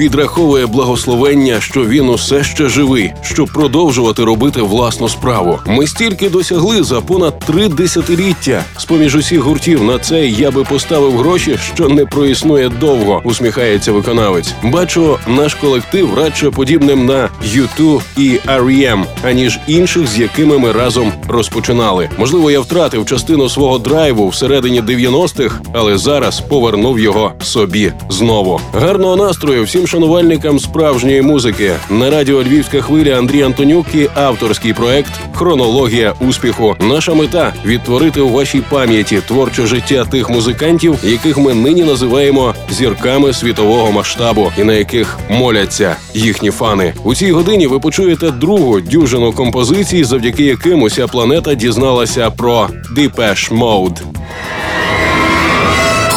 [0.00, 5.58] підраховує благословення, що він усе ще живий, щоб продовжувати робити власну справу.
[5.66, 8.64] Ми стільки досягли за понад три десятиліття.
[8.78, 13.20] З поміж усіх гуртів на це я би поставив гроші, що не проіснує довго.
[13.24, 14.54] Усміхається виконавець.
[14.62, 21.12] Бачу наш колектив радше подібним на U2 і R.E.M., аніж інших, з якими ми разом
[21.28, 22.10] розпочинали.
[22.18, 28.60] Можливо, я втратив частину свого драйву всередині 90-х, але зараз повернув його собі знову.
[28.72, 35.12] Гарного настрою всім шанувальникам справжньої музики на радіо Львівська хвиля Андрій Антонюк і авторський проект
[35.34, 36.76] Хронологія успіху.
[36.80, 43.32] Наша мета відтворити у вашій пам'яті творче життя тих музикантів, яких ми нині називаємо зірками
[43.32, 46.94] світового масштабу, і на яких моляться їхні фани.
[47.04, 53.58] У цій годині ви почуєте другу дюжину композицій, завдяки яким уся планета дізналася про Depeche
[53.58, 54.00] Mode.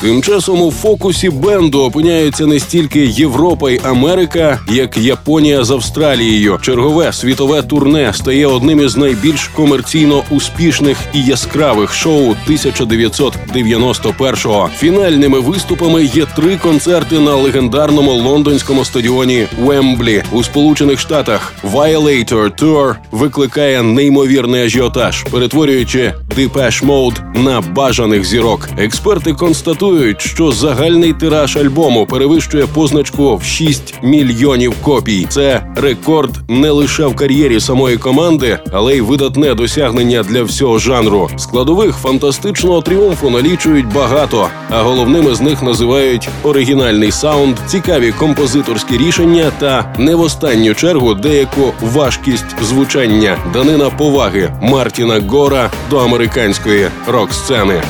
[0.00, 6.58] Тим часом у фокусі бенду опиняються не стільки Європа й Америка, як Японія з Австралією.
[6.62, 14.70] Чергове світове турне стає одним із найбільш комерційно успішних і яскравих шоу 1991-го.
[14.78, 21.52] Фінальними виступами є три концерти на легендарному лондонському стадіоні Вемблі у Сполучених Штатах.
[21.72, 28.68] Violator Tour викликає неймовірний ажіотаж, перетворюючи Depeche Mode на бажаних зірок.
[28.78, 29.87] Експерти констатують,
[30.18, 35.26] що загальний тираж альбому перевищує позначку в 6 мільйонів копій.
[35.28, 41.30] Це рекорд не лише в кар'єрі самої команди, але й видатне досягнення для всього жанру.
[41.36, 49.52] Складових фантастичного тріумфу налічують багато, а головними з них називають оригінальний саунд, цікаві композиторські рішення
[49.58, 57.82] та не в останню чергу деяку важкість звучання, данина поваги Мартіна Гора до американської рок-сцени.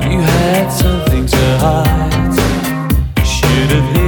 [0.00, 1.07] You had something
[1.60, 2.38] heights
[3.28, 4.07] should have lived.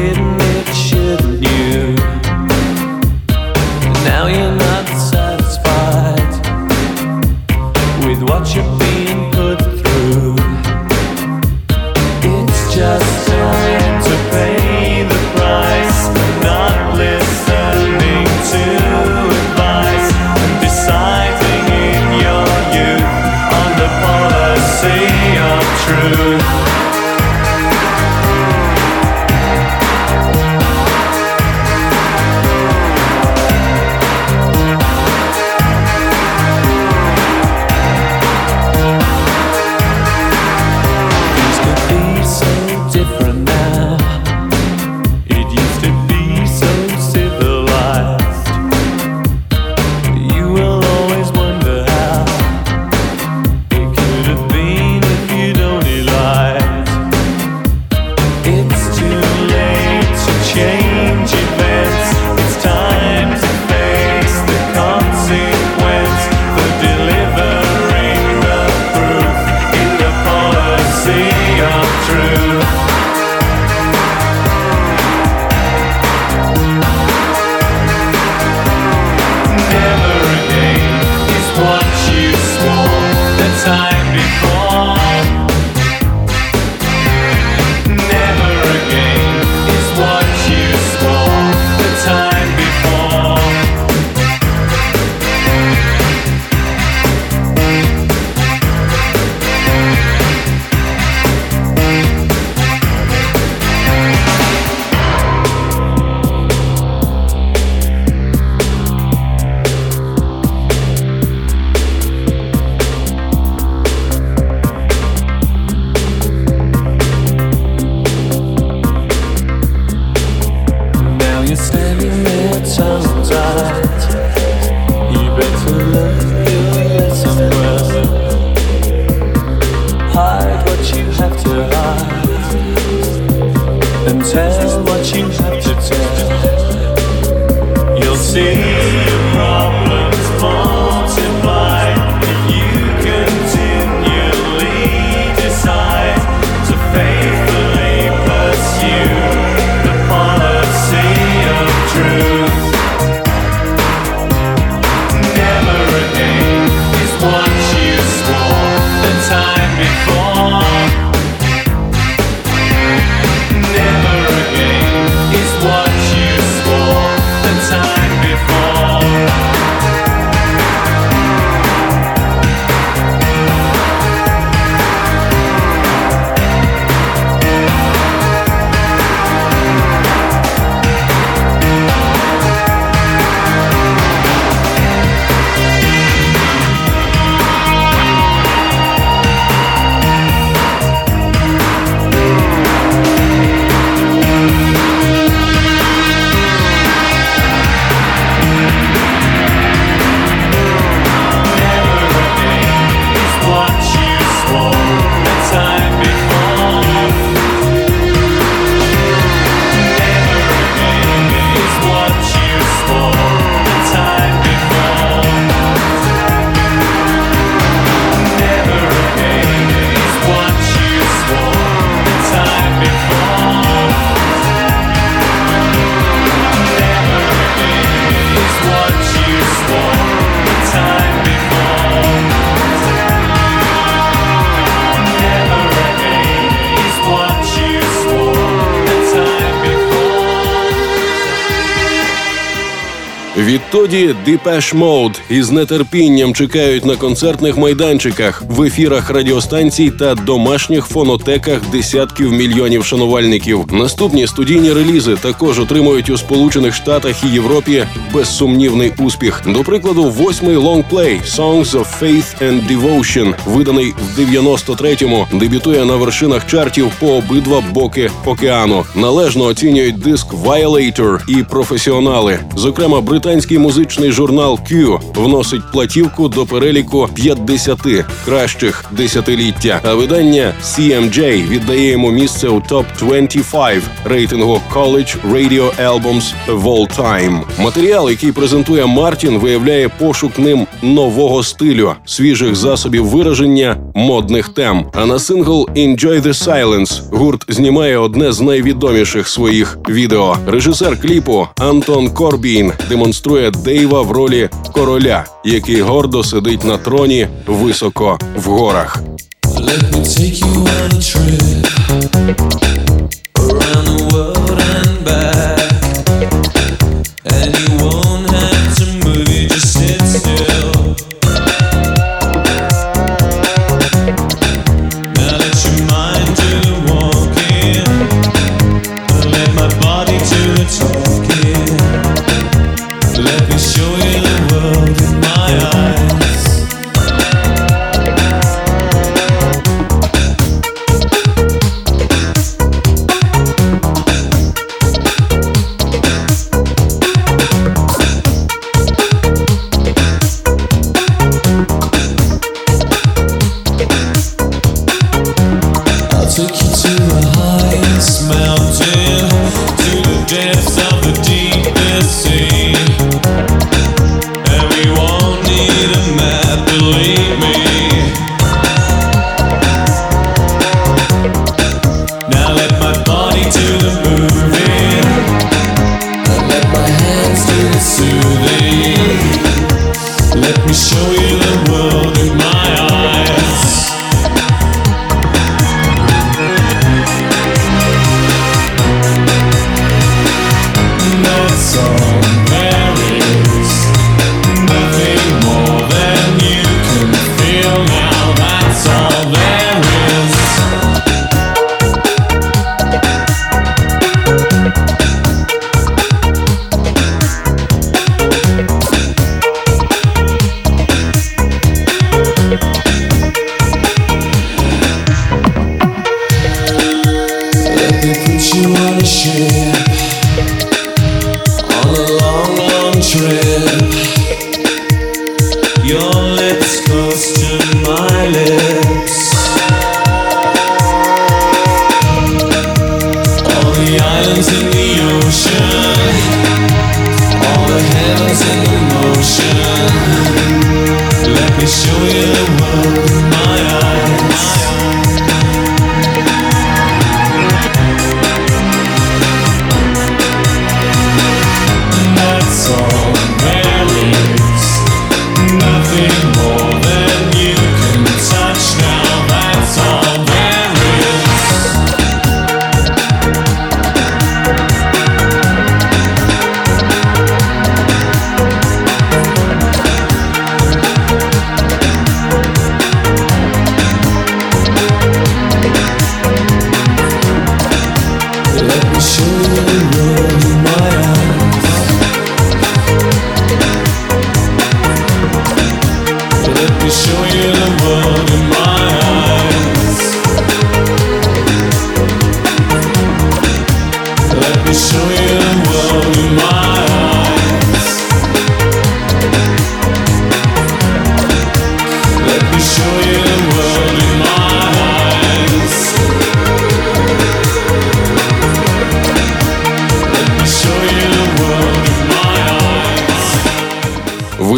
[243.91, 251.71] Відтоді Depeche Mode із нетерпінням чекають на концертних майданчиках, в ефірах радіостанцій та домашніх фонотеках
[251.73, 253.65] десятків мільйонів шанувальників.
[253.73, 257.85] Наступні студійні релізи також отримують у Сполучених Штатах і Європі
[258.15, 259.43] безсумнівний успіх.
[259.47, 266.47] До прикладу, восьмий лонгплей «Songs of Faith and Devotion», виданий в 93-му, дебютує на вершинах
[266.47, 268.85] чартів по обидва боки океану.
[268.95, 272.39] Належно оцінюють диск Violator і професіонали.
[272.57, 277.79] Зокрема, британський музичний журнал Q вносить платівку до переліку 50
[278.25, 279.81] кращих десятиліття.
[279.85, 286.99] А видання CMJ віддає йому місце у топ 25 рейтингу College Radio Albums of All
[287.01, 287.41] Time.
[287.59, 294.87] Матеріал, який презентує Мартін, виявляє пошук ним нового стилю, свіжих засобів вираження, модних тем.
[294.95, 300.37] А на сингл «Enjoy the Silence» гурт знімає одне з найвідоміших своїх відео.
[300.47, 308.19] Режисер кліпу Антон Корбін демонструє Дейва в ролі короля, який гордо сидить на троні високо
[308.37, 309.03] в горах.
[309.45, 312.70] Let me take you on a trip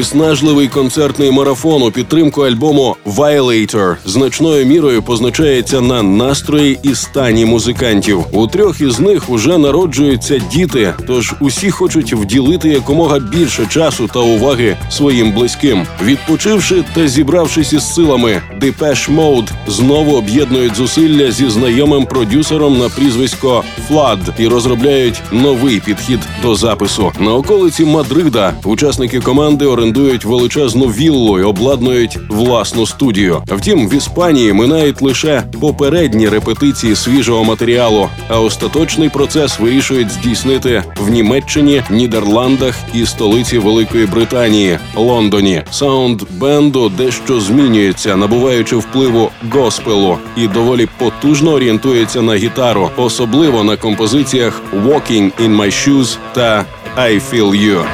[0.02, 8.24] Виснажливий концертний марафон у підтримку альбому Violator значною мірою позначається на настрої і стані музикантів.
[8.32, 14.20] У трьох із них уже народжуються діти, тож усі хочуть вділити якомога більше часу та
[14.20, 15.86] уваги своїм близьким.
[16.04, 23.64] Відпочивши та зібравшись із силами, Depeche Mode знову об'єднують зусилля зі знайомим продюсером на прізвисько
[23.90, 27.12] Flood і розробляють новий підхід до запису.
[27.20, 29.91] На околиці Мадрида учасники команди орендують
[30.24, 33.42] величезну віллу і обладнують власну студію.
[33.46, 41.10] Втім, в Іспанії минають лише попередні репетиції свіжого матеріалу, а остаточний процес вирішують здійснити в
[41.10, 45.62] Німеччині, Нідерландах і столиці Великої Британії Лондоні.
[45.70, 53.76] Саунд бенду дещо змінюється, набуваючи впливу госпелу і доволі потужно орієнтується на гітару, особливо на
[53.76, 56.64] композиціях «Walking in my shoes» та
[56.98, 57.84] «I feel you».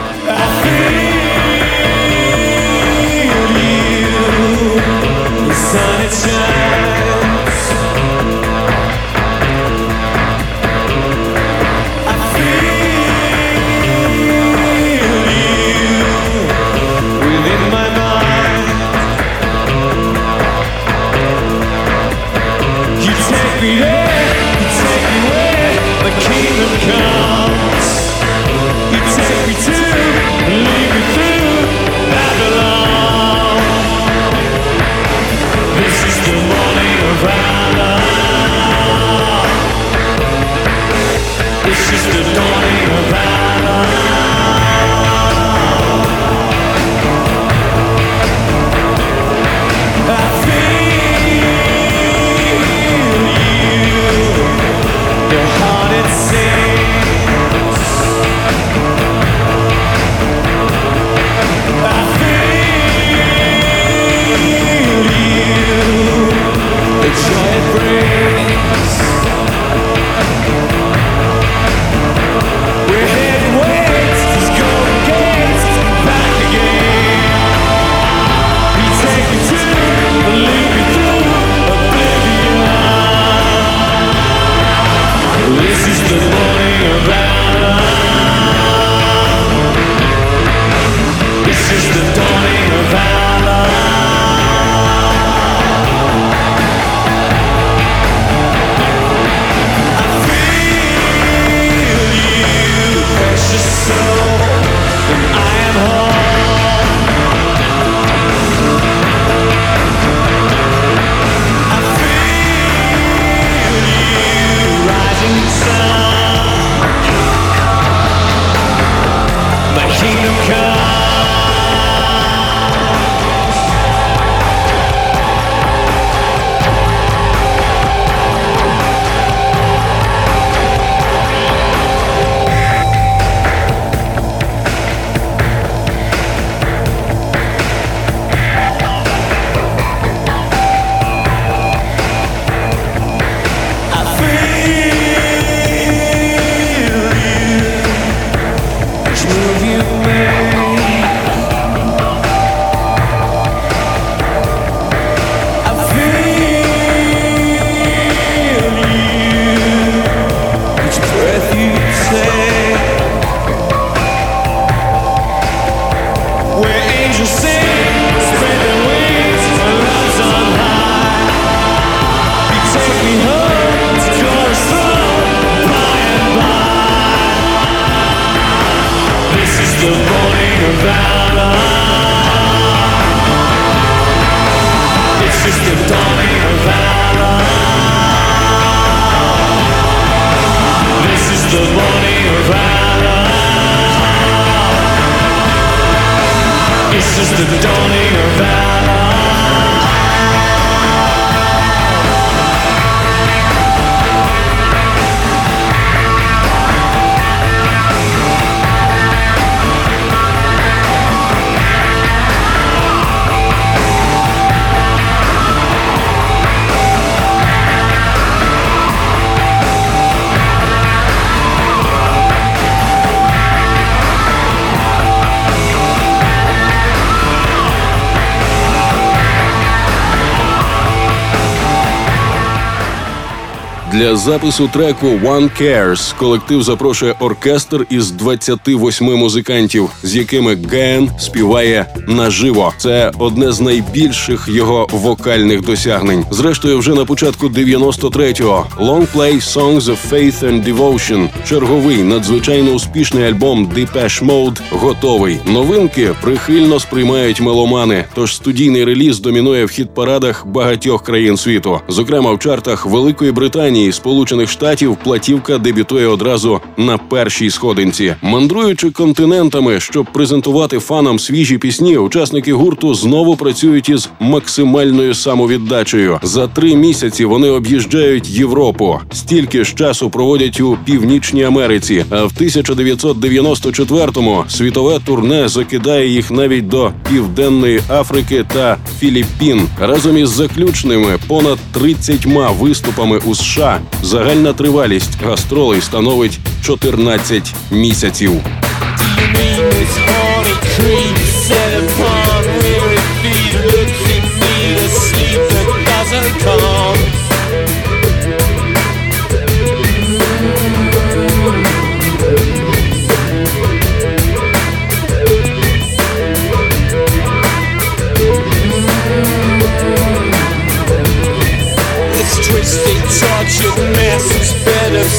[233.98, 241.86] Для запису треку One Cares колектив запрошує оркестр із 28 музикантів, з якими Ген співає
[242.08, 242.72] наживо.
[242.78, 246.24] Це одне з найбільших його вокальних досягнень.
[246.30, 253.24] Зрештою, вже на початку 93-го Long Play Songs of Faith and Devotion, черговий надзвичайно успішний
[253.24, 255.38] альбом Depeche Mode готовий.
[255.46, 258.04] Новинки прихильно сприймають меломани.
[258.14, 264.50] Тож студійний реліз домінує в хіт-парадах багатьох країн світу, зокрема в чартах Великої Британії, Сполучених
[264.50, 268.14] Штатів, платівка дебютує одразу на першій сходинці.
[268.22, 276.18] Мандруючи континентами, щоб презентувати фанам свіжі пісні, учасники гурту знову працюють із максимальною самовіддачею.
[276.22, 279.00] За три місяці вони об'їжджають Європу.
[279.12, 282.04] Стільки ж часу проводять у Північній Америці.
[282.10, 289.68] А в 1994-му світове турне закидає їх навіть до Південної Африки та Філіппін.
[289.80, 292.26] Разом із заключними понад 30
[292.60, 298.32] виступами у США загальна тривалість гастролей становить 14 місяців.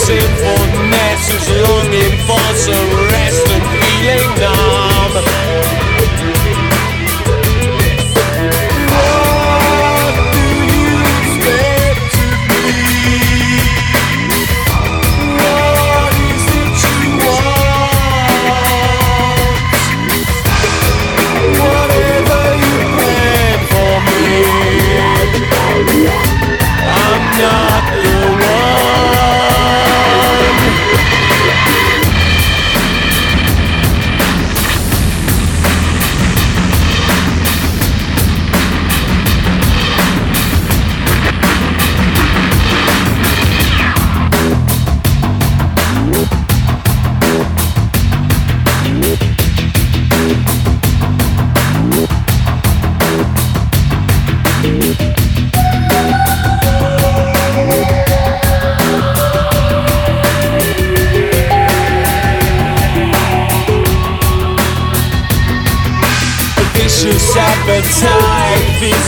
[0.09, 2.09] symphonette, sous le long des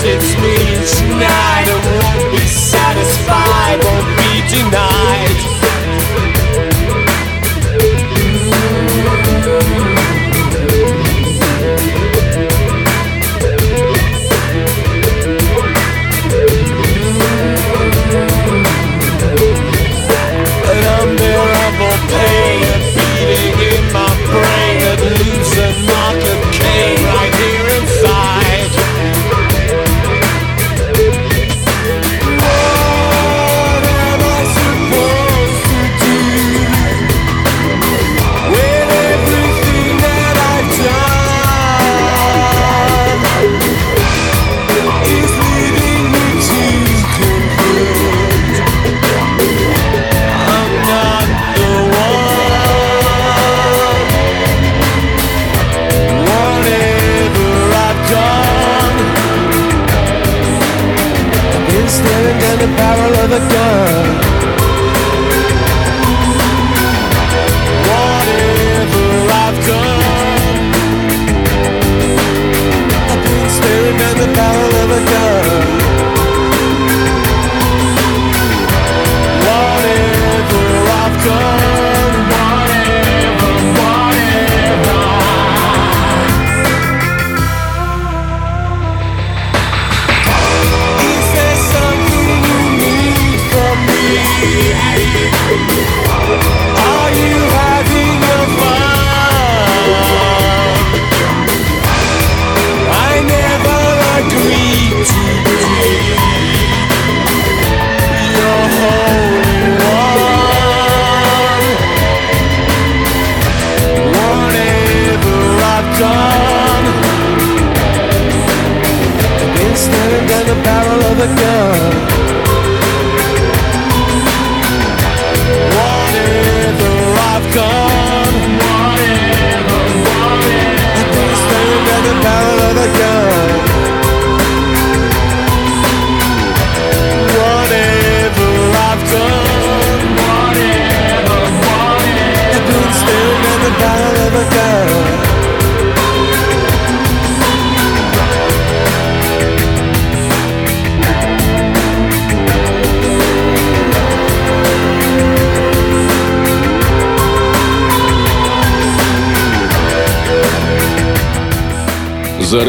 [0.03, 0.70] it's me.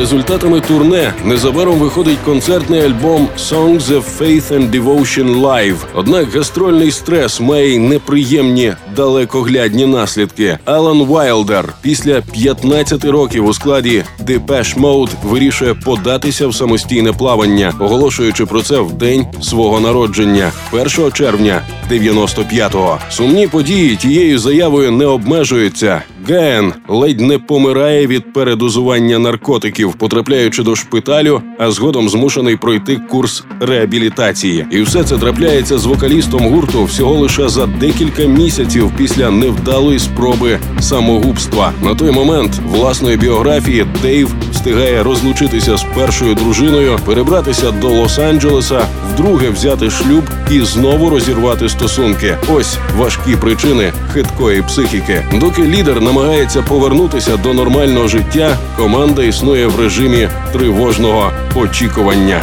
[0.03, 5.77] Результатами турне незабаром виходить концертний альбом Songs of Faith and Devotion Live.
[5.95, 10.59] Однак гастрольний стрес має неприємні далекоглядні наслідки.
[10.65, 18.47] Алан Вайлдер після 15 років у складі Depeche Mode вирішує податися в самостійне плавання, оголошуючи
[18.47, 22.99] про це в день свого народження, 1 червня 95-го.
[23.11, 26.03] Сумні події тією заявою не обмежуються.
[26.29, 33.45] Ген ледь не помирає від передозування наркотиків, потрапляючи до шпиталю, а згодом змушений пройти курс
[33.61, 34.67] реабілітації.
[34.71, 40.59] І все це трапляється з вокалістом гурту всього лише за декілька місяців після невдалої спроби
[40.81, 41.73] самогубства.
[41.83, 49.51] На той момент власної біографії Дейв встигає розлучитися з першою дружиною, перебратися до Лос-Анджелеса, вдруге
[49.51, 52.37] взяти шлюб і знову розірвати стосунки.
[52.53, 55.25] Ось важкі причини хиткої психіки.
[55.41, 62.43] Доки лідер намагається повернутися до нормального життя, команда існує в режимі тривожного очікування.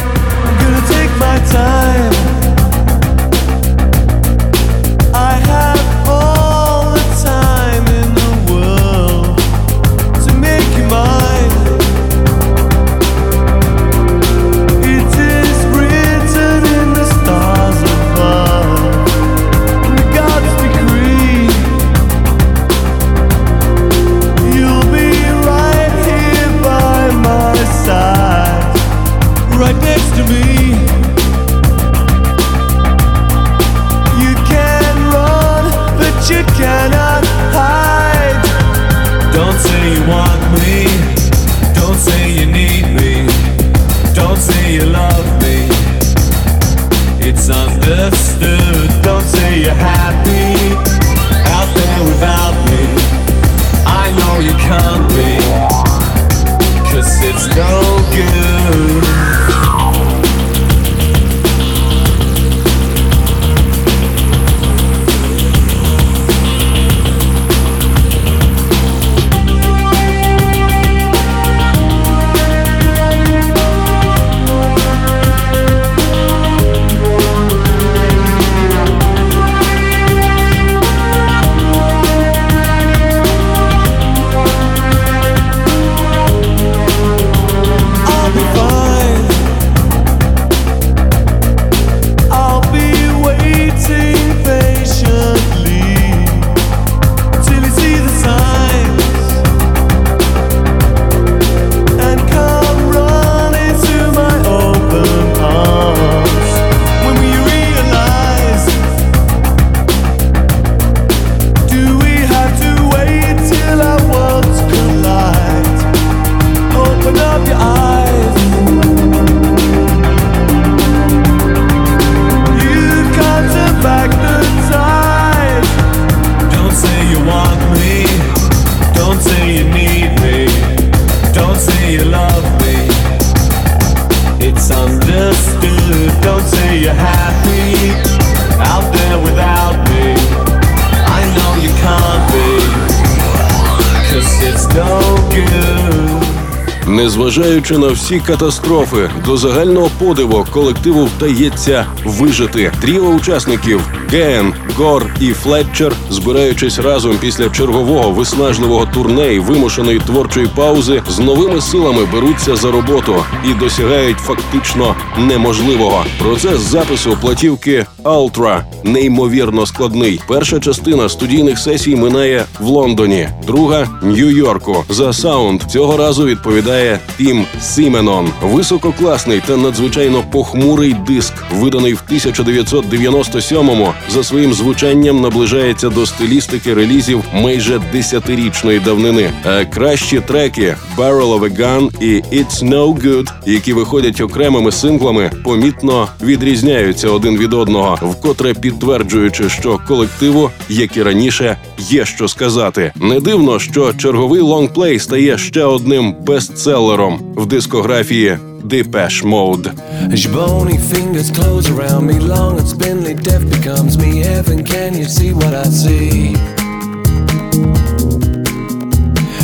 [147.40, 152.72] Незважаючи на всі катастрофи, до загального подиву колективу вдається вижити.
[152.80, 153.80] Тріо учасників
[154.12, 161.18] Ген, Гор і Флетчер, збираючись разом після чергового виснажливого турне і вимушеної творчої паузи, з
[161.18, 166.04] новими силами беруться за роботу і досягають фактично неможливого.
[166.18, 170.20] Процес запису платівки Ultra неймовірно складний.
[170.28, 174.84] Перша частина студійних сесій минає в Лондоні, друга Нью-Йорку.
[174.88, 178.30] За саунд цього разу відповідає Тім Сіменон.
[178.42, 187.24] Висококласний та надзвичайно похмурий диск, виданий в 1997-му, за своїм звучанням наближається до стилістики релізів
[187.34, 189.30] майже десятирічної давнини.
[189.44, 195.30] А кращі треки Barrel of a Gun і It's No Good, які виходять окремими синглами,
[195.44, 202.92] помітно відрізняються один від одного, вкотре підтверджуючи, що колективу, як і раніше, є що сказати.
[202.96, 209.68] Не дивно, що черговий лонгплей стає ще одним бестселером в дискографії Depeche Mode.
[210.12, 214.18] As your bony fingers close around me, long and spindly, death becomes me.
[214.18, 216.34] Heaven, can you see what I see?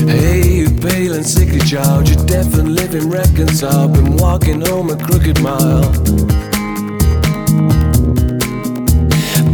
[0.06, 3.94] Hey, you pale and sickly child, you're deaf and living reconciled.
[3.94, 5.92] Been walking home a crooked mile.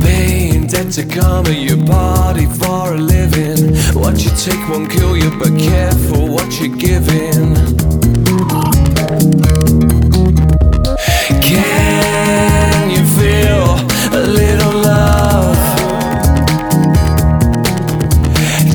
[0.02, 3.74] Paying debt to karma, you party for a living.
[3.94, 7.91] What you take won't kill you, but careful what you're giving.
[11.54, 13.76] Can you feel
[14.18, 15.58] a little love?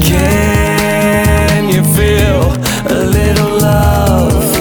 [0.04, 2.54] Can you feel
[2.86, 4.54] a little love?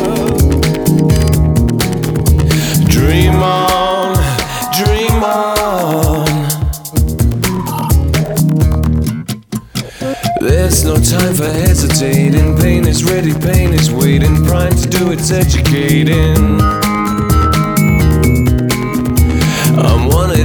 [2.89, 4.15] Dream on,
[4.73, 6.27] dream on.
[10.41, 12.57] There's no time for hesitating.
[12.57, 14.45] Pain is ready, pain is waiting.
[14.47, 16.86] primed to do its educating.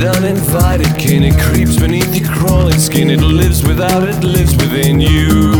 [0.04, 1.24] I'm uninvited kin.
[1.24, 3.12] It creeps beneath your crawling skin.
[3.12, 5.54] It lives without, it lives within you.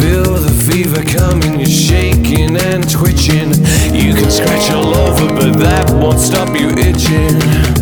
[0.00, 3.50] Feel the fever coming, you're shaking and twitching.
[3.94, 7.79] You can scratch all over, but that won't stop you itching.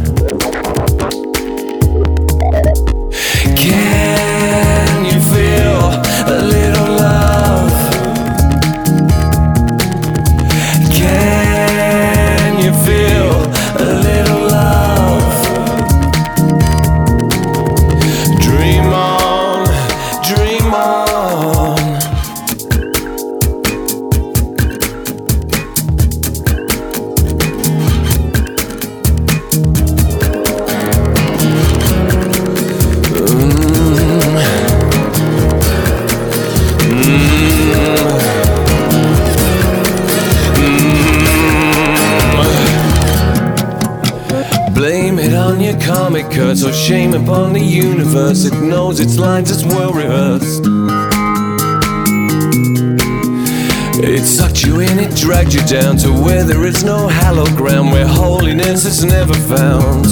[55.48, 60.04] It you down to where there is no hallowed ground, where holiness is never found.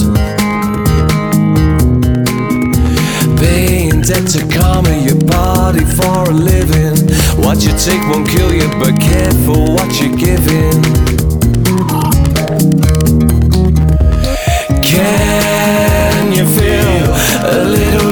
[3.38, 6.96] Paying debt to karma, your body for a living.
[7.42, 10.82] What you take won't kill you, but careful what you're giving.
[14.82, 17.06] Can you feel
[17.44, 18.05] a little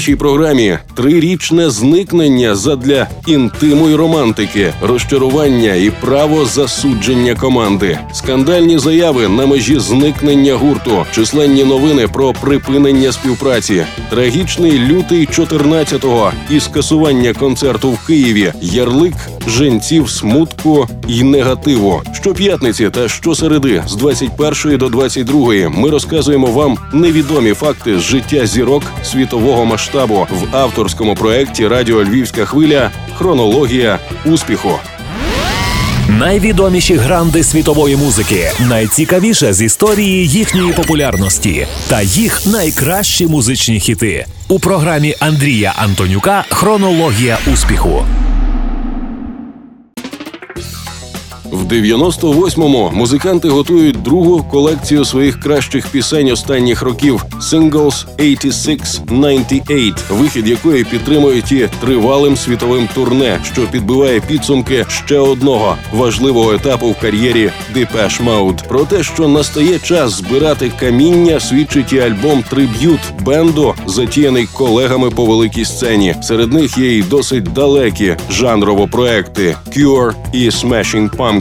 [0.00, 9.28] нашій програмі трирічне зникнення задля інтиму й романтики, розчарування і право засудження команди, скандальні заяви
[9.28, 17.90] на межі зникнення гурту, численні новини про припинення співпраці, трагічний лютий 14-го і скасування концерту
[17.90, 19.14] в Києві, ярлик
[19.46, 22.02] женців смутку й негативу.
[22.12, 28.82] Щоп'ятниці та щосереди з 21 до 22 ми розказуємо вам невідомі факти з життя зірок
[29.04, 34.70] світового масштабу в авторському проєкті Радіо Львівська хвиля Хронологія успіху.
[36.08, 44.58] Найвідоміші гранди світової музики, найцікавіше з історії їхньої популярності та їх найкращі музичні хіти у
[44.58, 48.04] програмі Андрія Антонюка Хронологія успіху.
[51.52, 60.84] В 98-му музиканти готують другу колекцію своїх кращих пісень останніх років Singles 86-98, вихід якої
[60.84, 68.24] підтримують і тривалим світовим турне, що підбиває підсумки ще одного важливого етапу в кар'єрі Depeche
[68.24, 68.68] Mode.
[68.68, 75.26] Про те, що настає час збирати каміння, свідчить і альбом Триб'ют бенду, затіяний колегами по
[75.26, 76.14] великій сцені.
[76.22, 81.39] Серед них є й досить далекі жанрово проекти Cure і Smashing Pumpkins.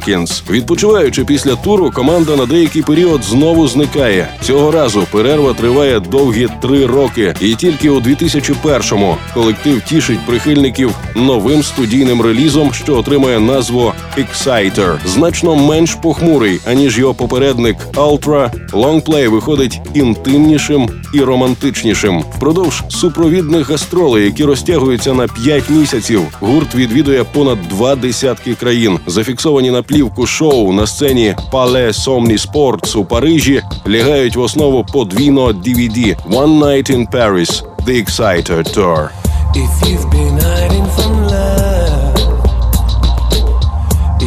[0.49, 4.27] Відпочиваючи після туру, команда на деякий період знову зникає.
[4.41, 11.63] Цього разу перерва триває довгі три роки, і тільки у 2001-му колектив тішить прихильників новим
[11.63, 14.97] студійним релізом, що отримує назву Exciter.
[15.05, 22.23] Значно менш похмурий аніж його попередник Ultra, лонгплей виходить інтимнішим і романтичнішим.
[22.35, 28.99] Впродовж супровідних гастролей, які розтягуються на 5 місяців, гурт відвідує понад два десятки країн.
[29.07, 35.51] Зафіксовані на плівку шоу на сцені Palais Somni Sports у Парижі лягають в основу подвійного
[35.51, 39.09] DVD One Night in Paris– The Exciter Tour.
[39.55, 42.19] If you've been hiding from love,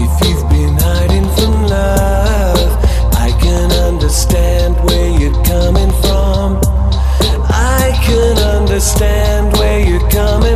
[0.02, 2.70] if you've been hiding from love,
[3.26, 6.46] I can understand where you're coming from.
[7.78, 10.51] I can understand where you're coming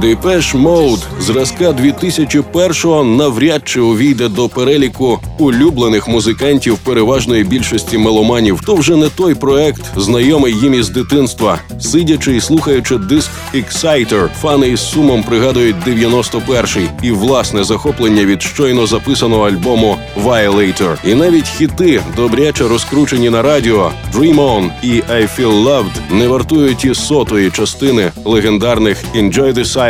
[0.00, 8.60] Депеш Mode зразка 2001-го навряд чи увійде до переліку улюблених музикантів переважної більшості меломанів.
[8.66, 11.58] То вже не той проект, знайомий їм із дитинства.
[11.80, 18.86] Сидячи і слухаючи диск Exciter, фани із сумом пригадують 91-й і власне захоплення від щойно
[18.86, 20.96] записаного альбому Violator.
[21.04, 26.84] І навіть хіти, добряче розкручені на радіо Dream On і I Feel Loved не вартують
[26.84, 29.87] і сотої частини легендарних Enjoy the Silence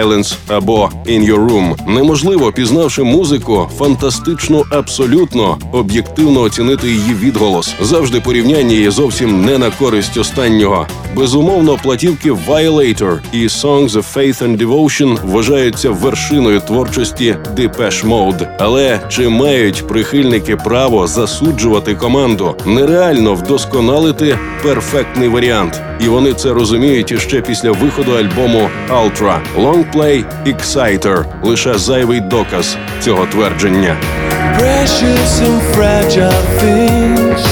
[0.48, 1.76] або In Your Room.
[1.86, 7.74] Неможливо, пізнавши музику, фантастично абсолютно об'єктивно оцінити її відголос.
[7.80, 10.86] Завжди порівняння є зовсім не на користь останнього.
[11.14, 18.48] Безумовно, платівки Violator і Songs of Faith and Devotion вважаються вершиною творчості Depeche Mode.
[18.58, 22.54] Але чи мають прихильники право засуджувати команду?
[22.66, 29.38] Нереально вдосконалити перфектний варіант, і вони це розуміють іще після виходу альбому Ultra.
[29.88, 33.96] Longplay Exciter– лише зайвий доказ цього твердження.
[34.58, 37.42] Precious and fragile things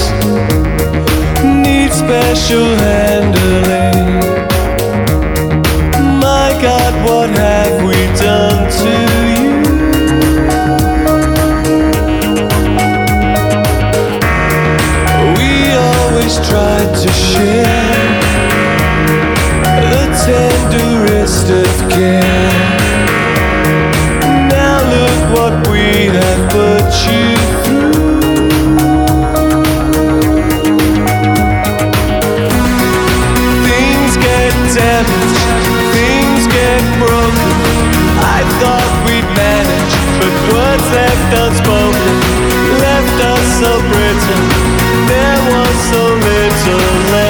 [1.64, 4.22] need special handling.
[6.26, 8.92] My God, what have we done to
[9.32, 9.46] you?
[15.38, 15.50] We
[15.88, 17.75] always tried to share
[21.96, 22.04] Now
[24.84, 27.96] look what we have put you through.
[33.64, 35.48] Things get damaged,
[35.96, 37.52] things get broken.
[38.20, 42.14] I thought we'd manage, but words left unspoken
[42.78, 44.44] left us so brittle.
[45.08, 47.25] There was so little left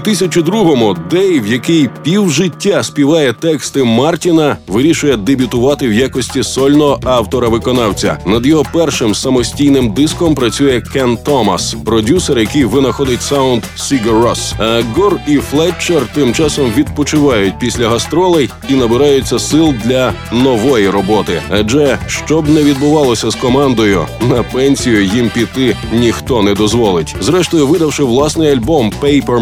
[0.00, 8.18] 2002-му Дейв, який півжиття співає тексти Мартіна, вирішує дебютувати в якості сольного автора-виконавця.
[8.26, 14.54] Над його першим самостійним диском працює Кен Томас, продюсер, який винаходить саунд Сігар Росс.
[14.58, 21.42] А Гор і Флетчер тим часом відпочивають після гастролей і набираються сил для нової роботи.
[21.50, 27.16] Адже що б не відбувалося з командою, на пенсію їм піти ніхто не дозволить.
[27.20, 29.40] Зрештою, видавши власний альбом Paper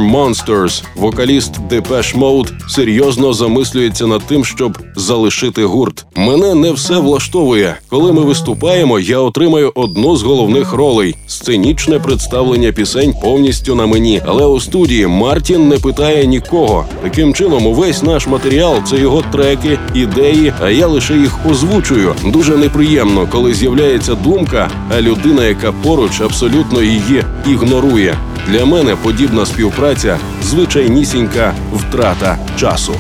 [0.49, 6.07] Monsters, вокаліст Depeche Mode серйозно замислюється над тим, щоб залишити гурт.
[6.17, 7.77] Мене не все влаштовує.
[7.89, 14.23] Коли ми виступаємо, я отримаю одну з головних ролей сценічне представлення пісень повністю на мені.
[14.27, 16.85] Але у студії Мартін не питає нікого.
[17.03, 22.15] Таким чином, увесь наш матеріал це його треки, ідеї, а я лише їх озвучую.
[22.25, 28.17] Дуже неприємно, коли з'являється думка, а людина, яка поруч, абсолютно її ігнорує.
[28.49, 32.95] Для мене подібна співпраця звичайнісінька втрата часу.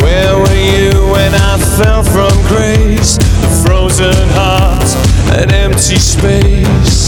[0.00, 3.12] Where were you when I fell from grace?
[3.46, 4.88] A frozen heart,
[5.40, 7.00] an empty space.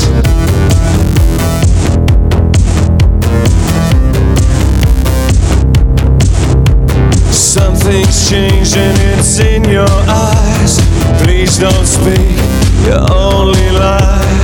[7.54, 9.94] Something's changed and it's in your
[10.26, 10.72] eyes.
[11.22, 12.36] Please don't speak,
[12.86, 12.96] you
[13.28, 14.37] only lie.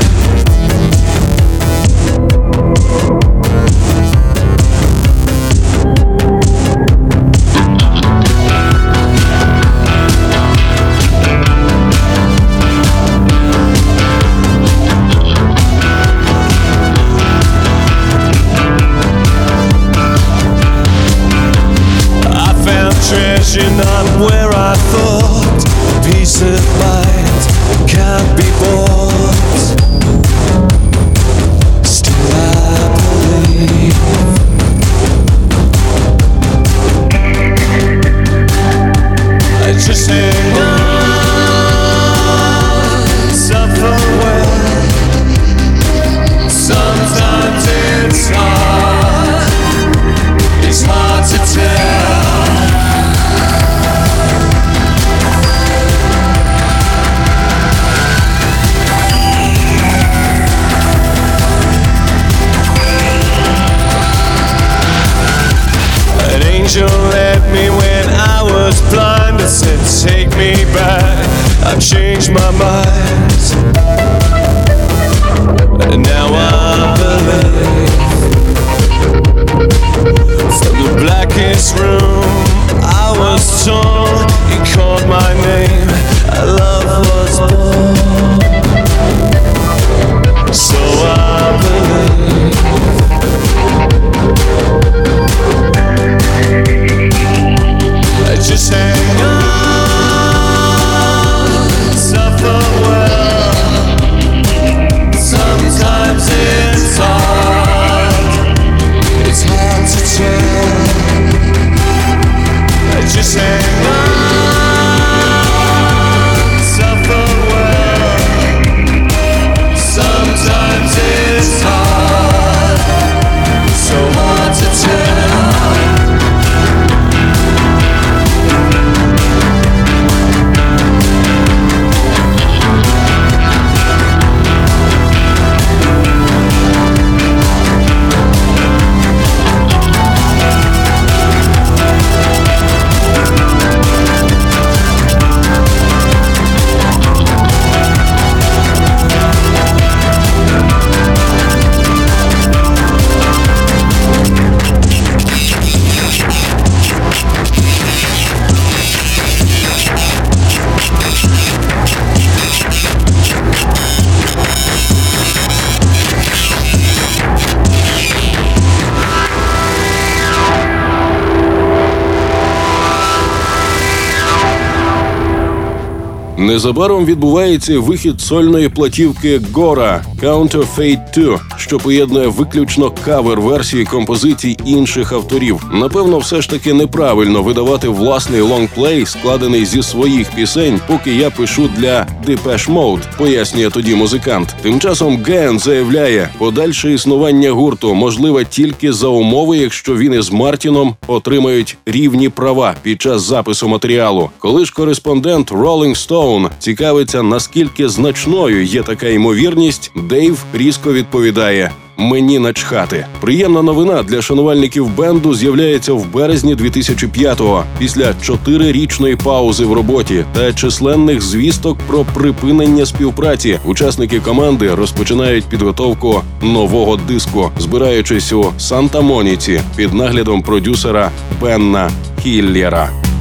[176.65, 185.63] Незабаром відбувається вихід сольної платівки Гора Counterfeit 2, що поєднує виключно кавер-версії композицій інших авторів.
[185.73, 191.71] Напевно, все ж таки неправильно видавати власний лонгплей, складений зі своїх пісень, поки я пишу
[191.77, 194.57] для Depeche Mode, пояснює тоді музикант.
[194.63, 200.95] Тим часом Ген заявляє, подальше існування гурту можливе тільки за умови, якщо він із Мартіном
[201.07, 204.31] отримають рівні права під час запису матеріалу.
[204.39, 211.54] Коли ж кореспондент Rolling Stone цікавиться, наскільки значною є така ймовірність, Дейв різко відповідає.
[211.97, 213.07] Мені начхати.
[213.21, 220.53] Приємна новина для шанувальників бенду з'являється в березні 2005-го, після чотирирічної паузи в роботі та
[220.53, 223.59] численних звісток про припинення співпраці.
[223.65, 231.91] Учасники команди розпочинають підготовку нового диску, збираючись у Санта-Моніці під наглядом продюсера Бенна
[232.23, 233.14] Хіллєра.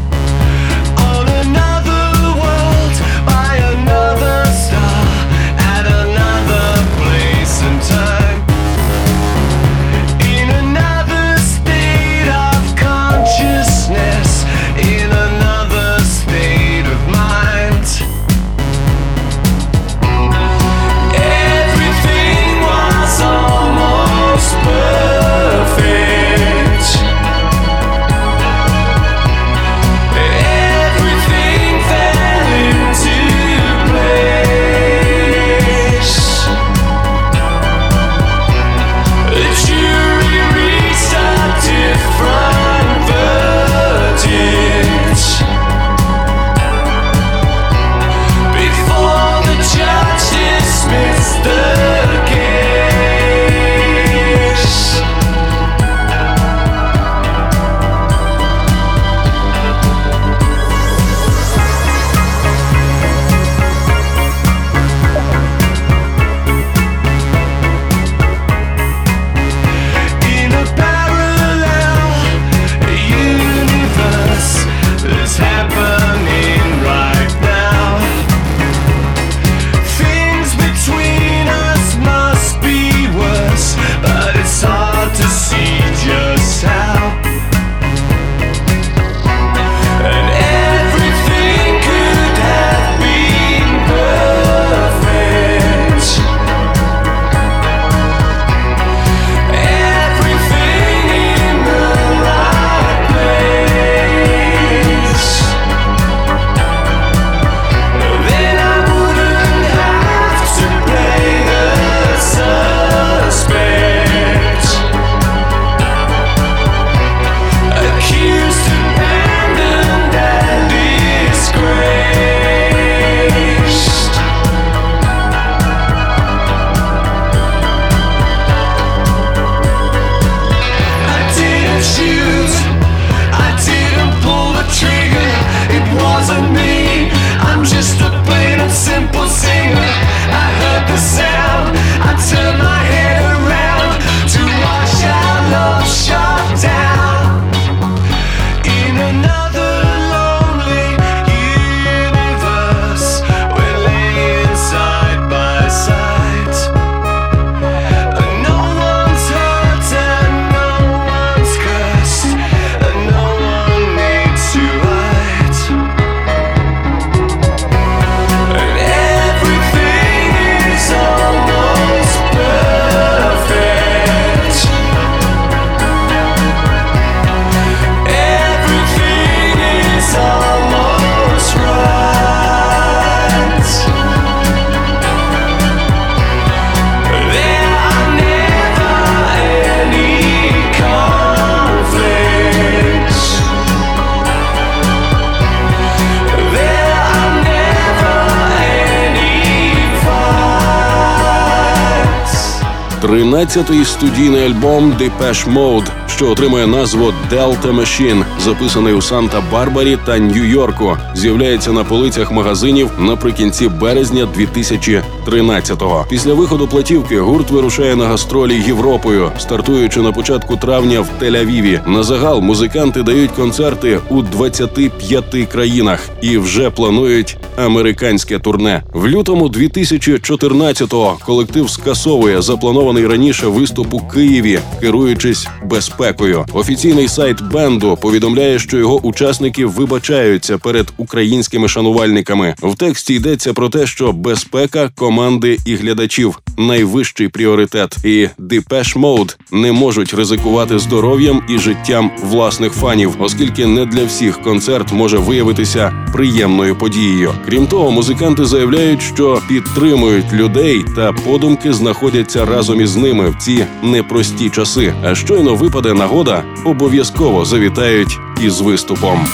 [203.14, 210.98] 13-й студійний альбом Depeche Mode, що отримує назву Delta Machine, записаний у Санта-Барбарі та Нью-Йорку,
[211.16, 216.06] з'являється на полицях магазинів наприкінці березня 2013-го.
[216.10, 221.90] Після виходу платівки гурт вирушає на гастролі Європою, стартуючи на початку травня в Тель-Авіві.
[221.90, 228.84] На загал музиканти дають концерти у 25 країнах і вже планують американське турне.
[228.94, 236.46] В лютому 2014-го колектив скасовує запланований раніше виступ у Києві, керуючись безпекою.
[236.54, 242.56] Офіційний сайт бенду повідомляє, що його учасники вибачаються перед українськими шанувальниками.
[242.62, 249.36] В тексті йдеться про те, що безпека команди і глядачів найвищий пріоритет, і Depeche Mode
[249.52, 255.94] не можуть ризикувати здоров'ям і життям власних фанів, оскільки не для всіх концерт може виявитися
[256.14, 257.34] приємною подією.
[257.46, 263.66] Крім того, музиканти заявляють, що підтримують людей та подумки знаходяться разом із ними в ці
[263.84, 264.94] непрості часи.
[265.04, 269.28] А щойно випаде нагода, обов'язково завітають із виступом.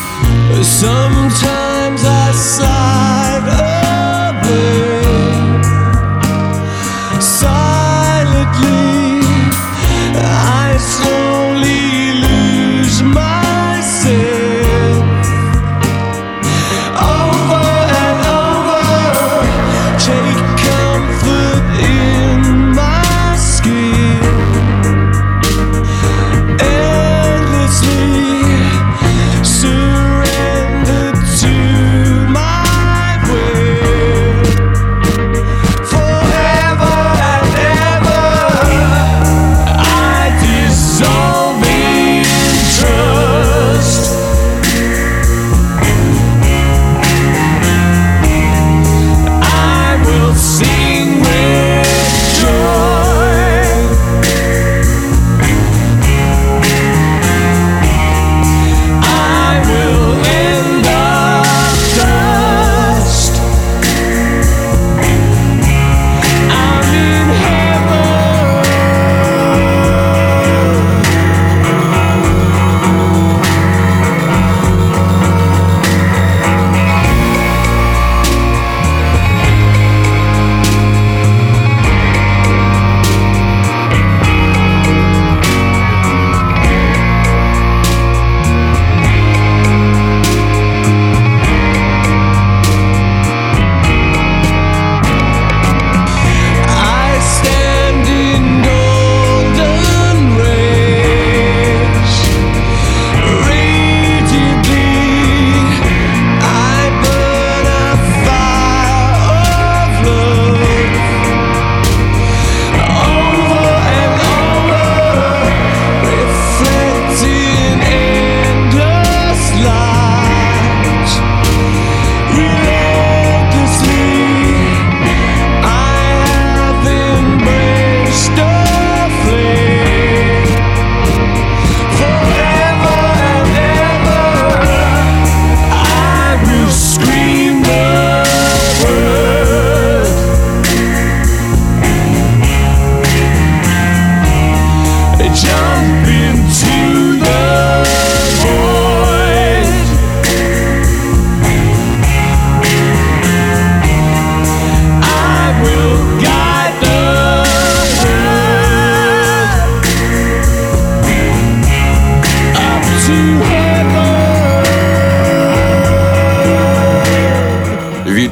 [0.61, 3.18] Sometimes I sigh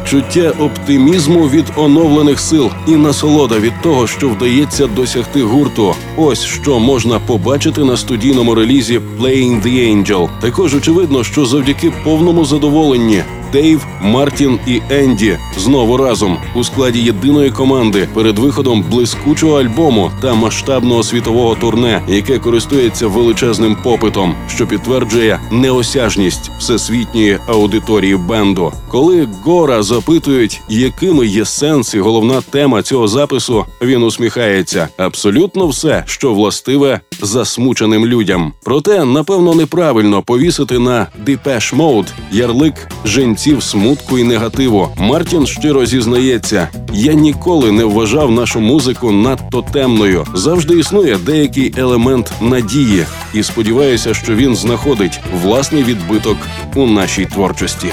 [0.08, 5.95] Відчуття оптимізму від оновлених сил і насолода від того, що вдається досягти гурту.
[6.18, 10.30] Ось що можна побачити на студійному релізі Playing the Angel.
[10.41, 17.51] Також очевидно, що завдяки повному задоволенні Дейв, Мартін і Енді знову разом у складі єдиної
[17.51, 25.39] команди перед виходом блискучого альбому та масштабного світового турне, яке користується величезним попитом, що підтверджує
[25.51, 28.72] неосяжність всесвітньої аудиторії бенду.
[28.88, 34.88] Коли Гора запитують, якими є сенс і головна тема цього запису, він усміхається.
[34.97, 38.53] Абсолютно все, що властиве засмученим людям.
[38.64, 42.74] Проте, напевно, неправильно повісити на Depeche Mode ярлик
[43.05, 44.89] женців смутку і негативу.
[44.97, 50.26] Мартін щиро зізнається: я ніколи не вважав нашу музику надто темною.
[50.34, 56.38] Завжди існує деякий елемент надії, і сподіваюся, що він знаходить власний відбиток
[56.76, 57.88] у нашій творчості.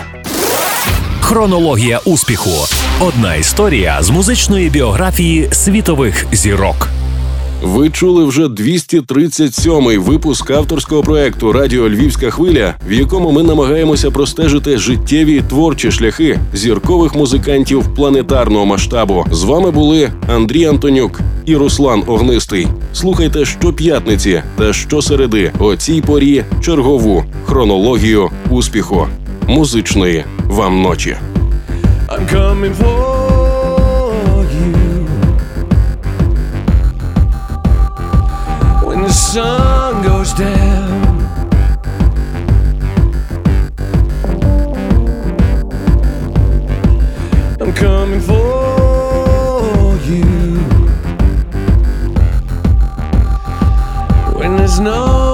[1.20, 2.66] Хронологія успіху.
[3.00, 6.88] Одна історія з музичної біографії світових зірок.
[7.64, 14.78] Ви чули вже 237-й випуск авторського проекту Радіо Львівська хвиля, в якому ми намагаємося простежити
[14.78, 19.24] життєві творчі шляхи зіркових музикантів планетарного масштабу.
[19.30, 22.66] З вами були Андрій Антонюк і Руслан Огнистий.
[22.92, 29.06] Слухайте щоп'ятниці та щосереди о цій порі чергову хронологію успіху
[29.48, 31.16] музичної вам ночі.
[32.08, 33.33] I'm coming for
[39.34, 41.18] sun goes down.
[47.60, 50.22] I'm coming for you
[54.38, 55.33] when there's no.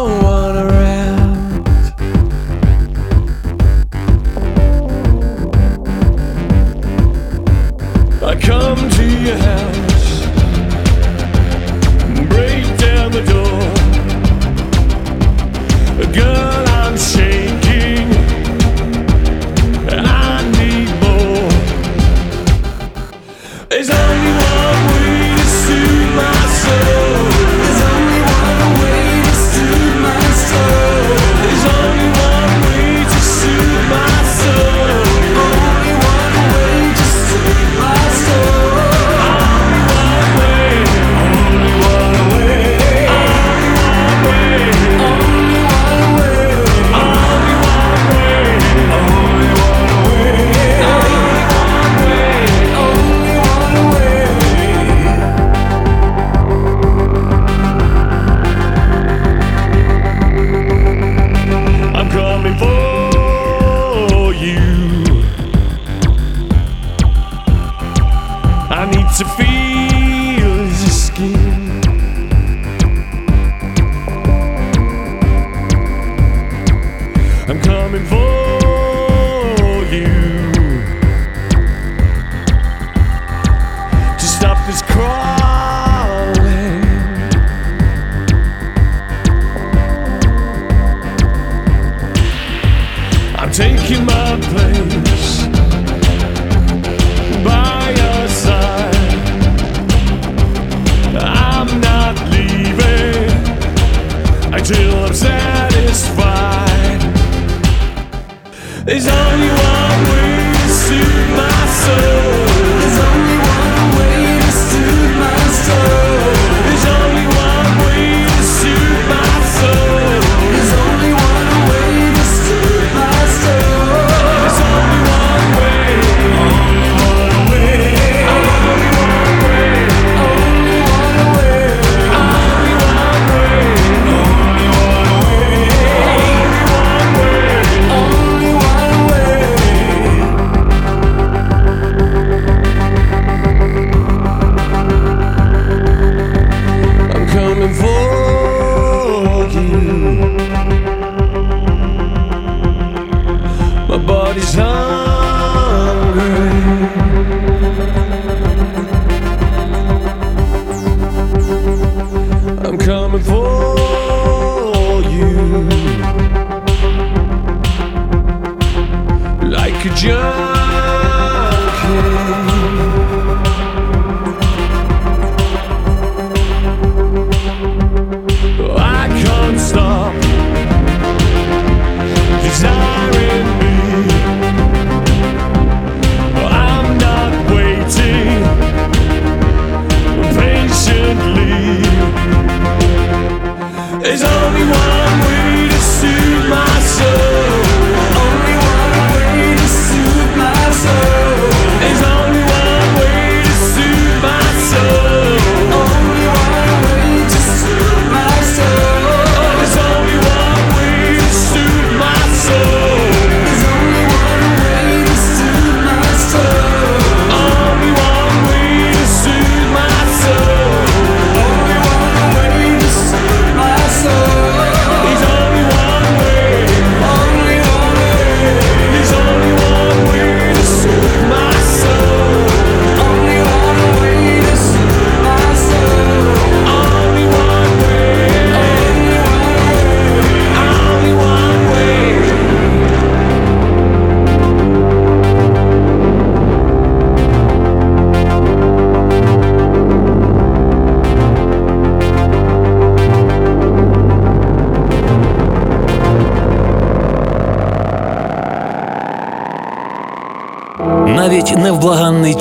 [69.21, 69.60] to feel.